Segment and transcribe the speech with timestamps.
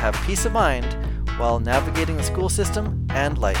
[0.00, 0.96] have peace of mind
[1.36, 3.60] while navigating the school system and life.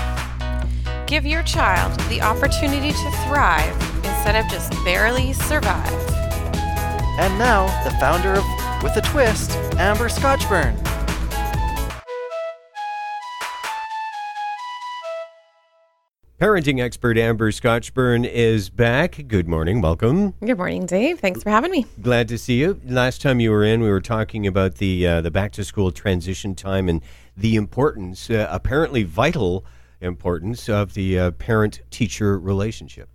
[1.06, 5.92] Give your child the opportunity to thrive instead of just barely survive.
[7.18, 8.44] And now, the founder of
[8.82, 10.74] With a Twist, Amber Scotchburn.
[16.40, 19.28] Parenting expert Amber Scotchburn is back.
[19.28, 19.82] Good morning.
[19.82, 20.30] Welcome.
[20.42, 21.20] Good morning, Dave.
[21.20, 21.84] Thanks for having me.
[22.00, 22.80] Glad to see you.
[22.86, 25.92] Last time you were in, we were talking about the uh, the back to school
[25.92, 27.02] transition time and
[27.36, 29.66] the importance, uh, apparently vital
[30.00, 33.10] importance, of the uh, parent teacher relationship.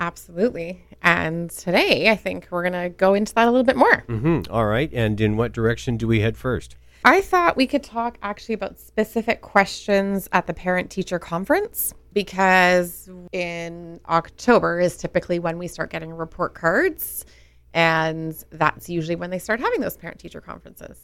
[0.00, 0.84] Absolutely.
[1.00, 3.98] And today, I think we're going to go into that a little bit more.
[4.08, 4.92] hmm All right.
[4.92, 6.74] And in what direction do we head first?
[7.04, 13.10] I thought we could talk actually about specific questions at the parent teacher conference because
[13.32, 17.26] in October is typically when we start getting report cards.
[17.74, 20.96] And that's usually when they start having those parent teacher conferences.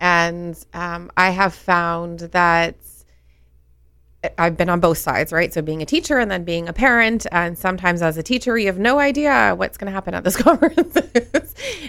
[0.00, 2.76] And um, I have found that
[4.36, 5.52] I've been on both sides, right?
[5.54, 8.66] So being a teacher and then being a parent, and sometimes as a teacher, you
[8.66, 10.98] have no idea what's going to happen at this conference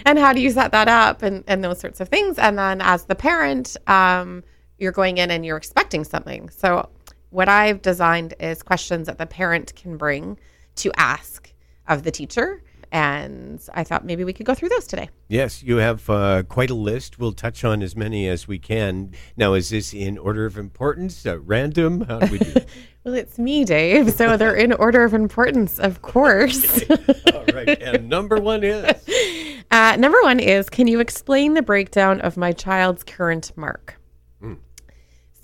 [0.06, 2.38] and how do you set that up and, and those sorts of things.
[2.38, 4.44] And then as the parent, um,
[4.78, 6.48] you're going in and you're expecting something.
[6.50, 6.88] So
[7.32, 10.38] what I've designed is questions that the parent can bring
[10.76, 11.52] to ask
[11.88, 12.62] of the teacher.
[12.92, 15.08] And I thought maybe we could go through those today.
[15.28, 17.18] Yes, you have uh, quite a list.
[17.18, 19.12] We'll touch on as many as we can.
[19.34, 21.24] Now, is this in order of importance?
[21.24, 22.02] Uh, random?
[22.02, 22.54] How do we do?
[23.04, 24.12] Well, it's me, Dave.
[24.12, 26.84] So they're in order of importance, of course.
[26.90, 27.82] All right.
[27.82, 28.94] And number one is.
[29.72, 33.98] Uh, number one is Can you explain the breakdown of my child's current mark?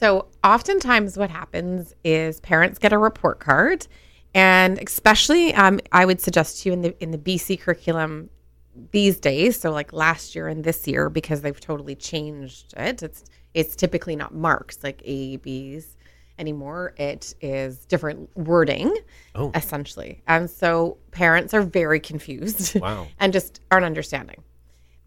[0.00, 3.86] So, oftentimes, what happens is parents get a report card,
[4.34, 8.30] and especially, um, I would suggest to you in the in the BC curriculum
[8.92, 9.58] these days.
[9.58, 13.02] So, like last year and this year, because they've totally changed it.
[13.02, 15.96] It's it's typically not marks like A, B's
[16.38, 16.94] anymore.
[16.96, 18.94] It is different wording,
[19.34, 19.50] Oh.
[19.56, 22.78] essentially, and so parents are very confused.
[22.78, 23.08] Wow.
[23.18, 24.44] and just aren't understanding.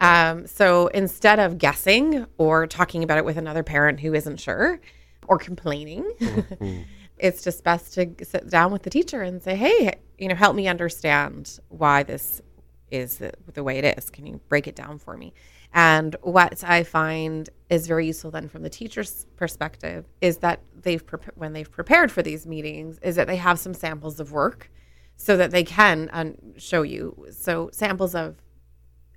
[0.01, 4.81] Um, so instead of guessing or talking about it with another parent who isn't sure
[5.28, 6.12] or complaining,
[7.17, 10.56] it's just best to sit down with the teacher and say, "Hey, you know, help
[10.56, 12.41] me understand why this
[12.90, 14.09] is the, the way it is.
[14.09, 15.34] Can you break it down for me?"
[15.73, 21.06] And what I find is very useful then from the teacher's perspective is that they've
[21.06, 24.69] prep when they've prepared for these meetings is that they have some samples of work
[25.16, 28.35] so that they can um, show you so samples of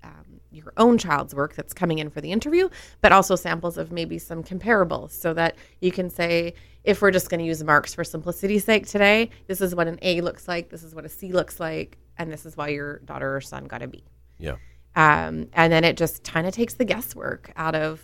[0.04, 2.68] um, your own child's work that's coming in for the interview,
[3.00, 6.54] but also samples of maybe some comparables so that you can say,
[6.84, 9.98] if we're just going to use marks for simplicity's sake today, this is what an
[10.02, 12.98] A looks like, this is what a C looks like, and this is why your
[13.00, 14.04] daughter or son got a B.
[14.38, 14.56] Yeah.
[14.96, 18.02] Um, and then it just kind of takes the guesswork out of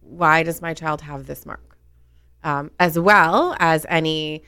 [0.00, 1.76] why does my child have this mark,
[2.44, 4.42] um, as well as any,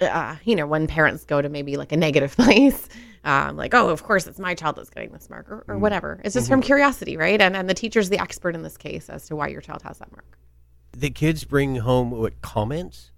[0.00, 2.88] uh, you know, when parents go to maybe like a negative place,
[3.24, 6.20] um, like oh, of course it's my child that's getting this mark or, or whatever.
[6.24, 7.40] It's just from curiosity, right?
[7.40, 9.98] And and the teacher's the expert in this case as to why your child has
[9.98, 10.38] that mark.
[10.92, 13.12] The kids bring home what comments?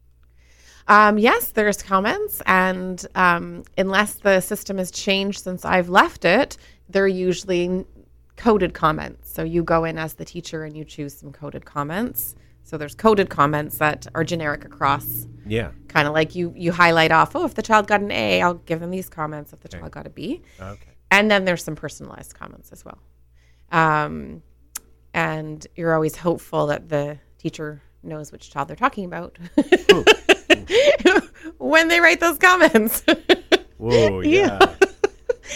[0.88, 6.56] Um, yes, there's comments, and um, unless the system has changed since I've left it,
[6.88, 7.84] they're usually
[8.40, 9.32] coded comments.
[9.32, 12.34] So you go in as the teacher and you choose some coded comments.
[12.62, 15.70] So there's coded comments that are generic across, Yeah.
[15.88, 17.36] kind of like you you highlight off.
[17.36, 19.52] Oh, if the child got an A, I'll give them these comments.
[19.52, 20.90] If the child got a B, Okay.
[21.10, 22.98] and then there's some personalized comments as well.
[23.72, 24.42] Um,
[25.14, 29.36] and you're always hopeful that the teacher knows which child they're talking about
[31.58, 33.04] when they write those comments.
[33.76, 34.20] Whoa.
[34.36, 34.58] Yeah.
[34.60, 34.74] Yeah.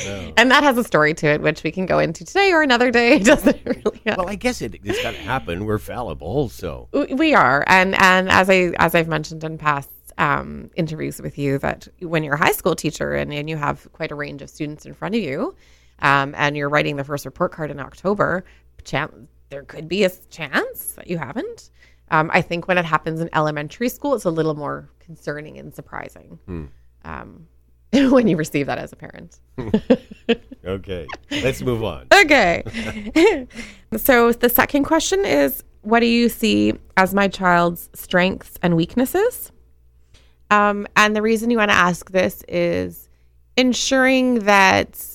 [0.07, 0.33] No.
[0.37, 2.91] and that has a story to it, which we can go into today or another
[2.91, 3.17] day.
[3.17, 4.21] It doesn't really matter.
[4.23, 5.65] Well, I guess it, it's got to happen.
[5.65, 6.89] We're fallible, so.
[6.93, 9.89] We- are, and and as I as I've mentioned in past
[10.19, 13.91] um, interviews with you, that when you're a high school teacher and, and you have
[13.93, 15.55] quite a range of students in front of you,
[16.01, 18.45] um, and you're writing the first report card in October,
[18.85, 21.71] chan- there could be a chance that you haven't.
[22.11, 25.75] Um, I think when it happens in elementary school, it's a little more concerning and
[25.75, 26.39] surprising
[27.05, 27.47] um,
[28.11, 29.41] when you receive that as a parent.
[30.67, 31.07] Okay.
[31.31, 32.07] Let's move on.
[32.11, 32.63] Okay.
[33.99, 39.53] so the second question is what do you see as my child's strengths and weaknesses?
[40.51, 43.11] Um, and the reason you want to ask this is
[43.59, 45.07] ensuring that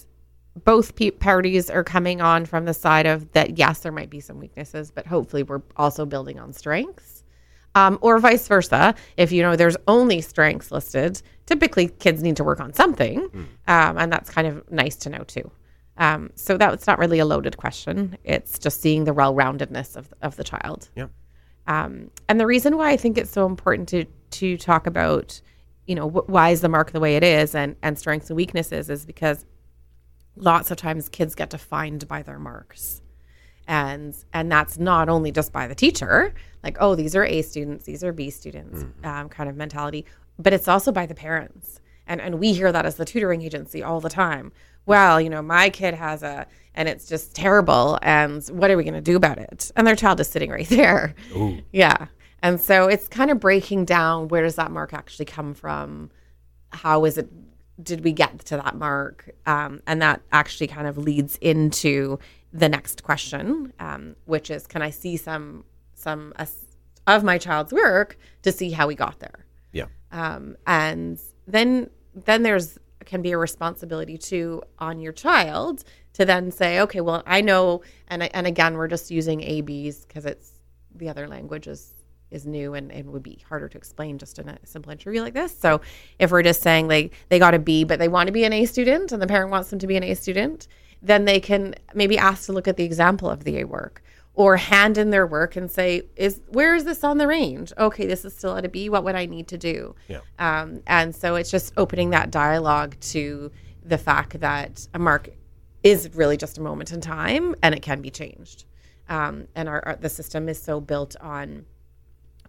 [0.64, 4.20] both pe- parties are coming on from the side of that, yes, there might be
[4.20, 7.19] some weaknesses, but hopefully we're also building on strengths.
[7.80, 8.96] Um, or vice versa.
[9.18, 13.20] If you know there's only strengths listed, typically kids need to work on something.
[13.68, 15.50] Um, and that's kind of nice to know too.
[15.98, 18.18] Um, so that's not really a loaded question.
[18.24, 20.90] It's just seeing the well roundedness of, of the child.
[20.96, 21.12] Yep.
[21.68, 25.40] Um, and the reason why I think it's so important to to talk about,
[25.86, 28.38] you know, wh- why is the mark the way it is, and and strengths and
[28.38, 29.46] weaknesses, is because
[30.36, 33.02] lots of times kids get defined by their marks,
[33.70, 36.34] and and that's not only just by the teacher,
[36.64, 40.06] like oh these are A students, these are B students, um, kind of mentality,
[40.38, 43.82] but it's also by the parents, and and we hear that as the tutoring agency
[43.82, 44.52] all the time.
[44.88, 48.84] Well, you know, my kid has a, and it's just terrible, and what are we
[48.84, 49.72] going to do about it?
[49.76, 51.14] And their child is sitting right there.
[51.72, 52.08] Yeah.
[52.42, 56.10] And so it's kind of breaking down where does that mark actually come from?
[56.72, 57.30] How is it?
[57.82, 59.30] Did we get to that mark?
[59.46, 62.20] Um, and that actually kind of leads into
[62.52, 66.66] the next question, um, which is, can I see some some as-
[67.08, 69.46] of my child's work to see how we got there?
[69.72, 69.86] Yeah.
[70.12, 75.84] um, and then then there's can be a responsibility too on your child
[76.14, 80.06] to then say okay well i know and I, and again we're just using abs
[80.06, 80.60] because it's
[80.96, 81.94] the other language is
[82.32, 85.34] is new and, and would be harder to explain just in a simple interview like
[85.34, 85.58] this.
[85.58, 85.82] So
[86.20, 88.54] if we're just saying like they got a b but they want to be an
[88.54, 90.68] a student and the parent wants them to be an a student
[91.02, 94.04] then they can maybe ask to look at the example of the a work
[94.34, 97.74] or hand in their work and say is where is this on the range?
[97.78, 99.96] Okay this is still at a b what would i need to do?
[100.08, 100.22] Yeah.
[100.40, 103.52] um, and so it's just opening that dialogue to
[103.84, 105.30] the fact that a mark
[105.84, 108.66] is really just a moment in time and it can be changed.
[109.08, 111.66] Um, and our, our the system is so built on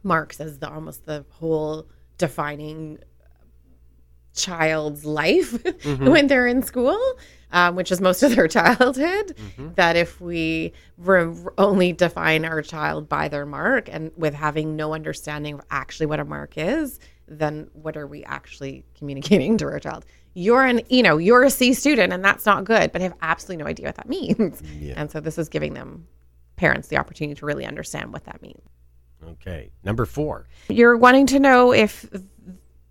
[0.02, 1.86] marks as the almost the whole
[2.18, 2.98] defining
[4.34, 6.98] child's life when they're in school,
[7.52, 9.36] um, which is most of their childhood.
[9.76, 14.94] That if we re- only define our child by their mark and with having no
[14.94, 19.80] understanding of actually what a mark is, then what are we actually communicating to our
[19.80, 20.04] child?
[20.34, 23.14] You're an, you know, you're a C student and that's not good, but I have
[23.20, 24.62] absolutely no idea what that means.
[24.96, 26.06] And so this is giving them
[26.54, 28.62] parents the opportunity to really understand what that means.
[29.24, 29.70] Okay.
[29.84, 30.48] Number four.
[30.68, 32.08] You're wanting to know if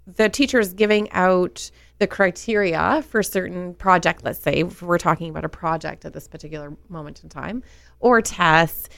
[0.05, 5.45] the teacher is giving out the criteria for certain project, let's say we're talking about
[5.45, 7.61] a project at this particular moment in time,
[7.99, 8.89] or tests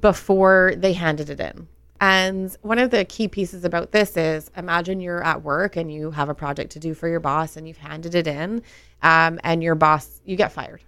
[0.00, 1.66] before they handed it in.
[2.00, 6.10] And one of the key pieces about this is imagine you're at work and you
[6.10, 8.62] have a project to do for your boss and you've handed it in,
[9.02, 10.82] um, and your boss, you get fired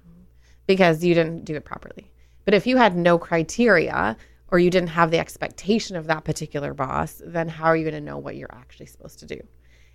[0.66, 2.10] because you didn't do it properly.
[2.44, 4.16] But if you had no criteria
[4.48, 7.94] or you didn't have the expectation of that particular boss, then how are you going
[7.94, 9.40] to know what you're actually supposed to do?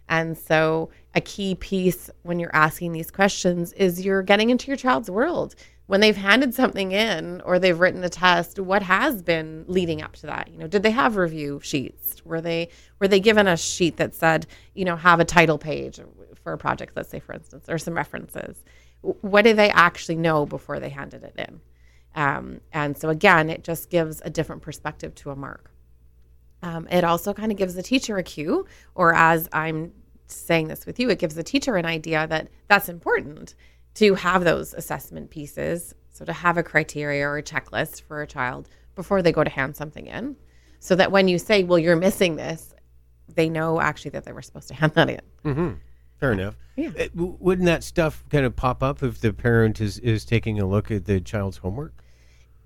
[0.10, 4.76] And so, a key piece when you're asking these questions is you're getting into your
[4.76, 5.56] child's world.
[5.88, 10.14] When they've handed something in or they've written a test, what has been leading up
[10.18, 10.50] to that?
[10.50, 12.26] You know, did they have review sheets?
[12.26, 12.70] Were they
[13.00, 16.00] were they given a sheet that said, you know, have a title page
[16.44, 18.64] for a project, let's say for instance, or some references?
[19.02, 21.62] What do they actually know before they handed it in?
[22.16, 25.72] Um, and so again, it just gives a different perspective to a mark.
[26.64, 29.94] Um, it also kind of gives the teacher a cue, or as I'm
[30.28, 33.56] saying this with you, it gives the teacher an idea that that's important
[33.96, 35.96] to have those assessment pieces.
[36.10, 39.50] So to have a criteria or a checklist for a child before they go to
[39.50, 40.36] hand something in,
[40.80, 42.76] so that when you say, "Well, you're missing this,"
[43.34, 45.22] they know actually that they were supposed to hand that in.
[45.46, 45.70] Mm-hmm.
[46.20, 46.58] Fair enough.
[46.76, 46.90] Yeah.
[46.90, 50.60] Uh, w- wouldn't that stuff kind of pop up if the parent is, is taking
[50.60, 52.01] a look at the child's homework?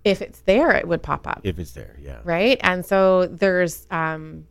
[0.05, 1.41] If it's there, it would pop up.
[1.43, 2.19] If it's there, yeah.
[2.23, 2.57] right?
[2.61, 4.45] And so there's um,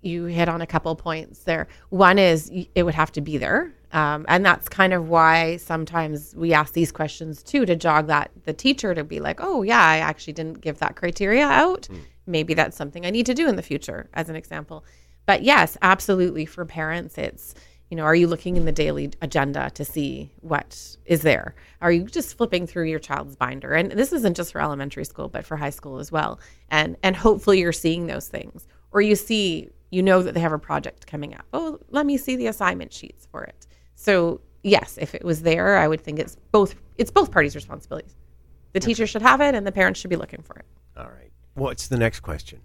[0.00, 1.68] you hit on a couple points there.
[1.90, 6.34] One is it would have to be there, um, and that's kind of why sometimes
[6.34, 9.80] we ask these questions too to jog that the teacher to be like, oh yeah,
[9.82, 11.86] I actually didn't give that criteria out.
[12.26, 14.84] Maybe that's something I need to do in the future, as an example.
[15.26, 17.54] But yes, absolutely for parents, it's
[17.90, 21.54] you know, are you looking in the daily agenda to see what is there?
[21.80, 23.72] Are you just flipping through your child's binder?
[23.72, 26.40] And this isn't just for elementary school, but for high school as well.
[26.70, 28.66] And and hopefully you're seeing those things.
[28.90, 31.44] Or you see, you know that they have a project coming up.
[31.52, 33.66] Oh, let me see the assignment sheets for it.
[33.94, 38.16] So yes, if it was there, I would think it's both it's both parties' responsibilities.
[38.72, 40.66] The teacher should have it and the parents should be looking for it.
[40.96, 41.30] All right.
[41.54, 42.60] What's the next question?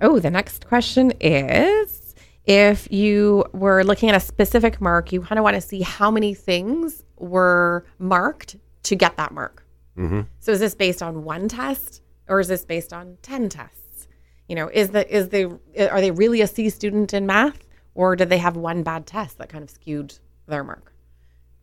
[0.00, 2.01] Oh, the next question is
[2.44, 6.10] if you were looking at a specific mark, you kind of want to see how
[6.10, 9.66] many things were marked to get that mark.
[9.96, 10.22] Mm-hmm.
[10.40, 14.08] So is this based on one test or is this based on 10 tests?
[14.48, 15.58] You know, is the is the
[15.90, 19.38] are they really a C student in math, or did they have one bad test
[19.38, 20.92] that kind of skewed their mark?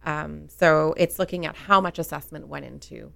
[0.05, 3.12] Um, so it's looking at how much assessment went into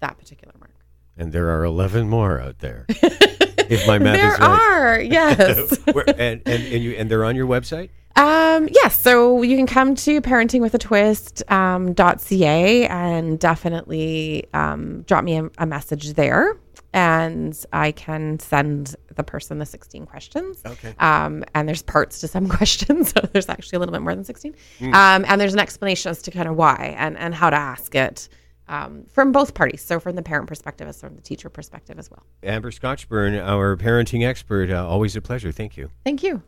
[0.00, 0.74] that particular mark.
[1.16, 2.86] And there are 11 more out there.
[3.70, 4.48] if my math there is right.
[4.48, 5.78] are, yes.
[5.92, 7.90] Where- and, and, and, you, and they're on your website?
[8.16, 15.50] Um, yes, so you can come to parentingwithatwist.ca um, and definitely um, drop me a,
[15.58, 16.56] a message there,
[16.94, 20.62] and I can send the person the 16 questions.
[20.64, 20.94] Okay.
[20.98, 24.24] Um, and there's parts to some questions, so there's actually a little bit more than
[24.24, 24.54] 16.
[24.80, 27.94] Um, and there's an explanation as to kind of why and, and how to ask
[27.94, 28.30] it
[28.68, 29.82] um, from both parties.
[29.82, 32.24] So from the parent perspective as from the teacher perspective as well.
[32.42, 34.70] Amber Scotchburn, our parenting expert.
[34.70, 35.52] Uh, always a pleasure.
[35.52, 35.90] Thank you.
[36.04, 36.42] Thank you.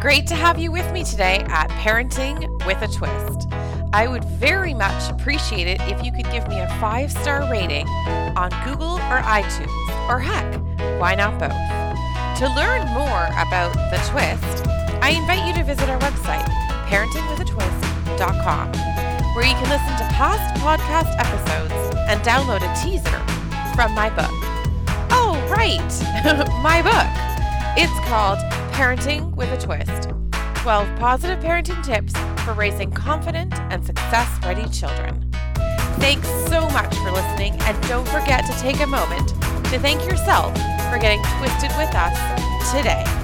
[0.00, 3.48] Great to have you with me today at Parenting with a Twist.
[3.94, 7.86] I would very much appreciate it if you could give me a five star rating
[8.36, 9.70] on Google or iTunes,
[10.10, 10.60] or heck,
[11.00, 11.52] why not both?
[12.40, 14.66] To learn more about The Twist,
[15.00, 16.44] I invite you to visit our website,
[16.88, 18.72] parentingwithatwist.com,
[19.34, 21.74] where you can listen to past podcast episodes
[22.08, 23.18] and download a teaser
[23.74, 24.30] from my book.
[25.10, 25.80] Oh, right,
[26.62, 27.10] my book.
[27.76, 28.38] It's called
[28.72, 30.10] Parenting with a Twist
[30.62, 32.12] 12 Positive Parenting Tips
[32.44, 35.28] for Raising Confident and Success Ready Children.
[35.98, 39.30] Thanks so much for listening, and don't forget to take a moment
[39.70, 40.52] to thank yourself
[40.90, 43.23] for getting twisted with us today.